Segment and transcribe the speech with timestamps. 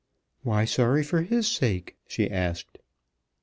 [0.41, 2.79] "Why sorry for his sake?" she asked.